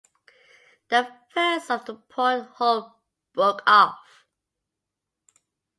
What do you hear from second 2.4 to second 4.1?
hull broke off.